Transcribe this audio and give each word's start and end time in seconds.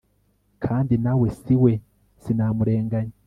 kandi 0.63 0.93
na 1.03 1.13
we 1.19 1.27
si 1.41 1.55
we, 1.63 1.73
sinamurenganya 2.21 3.15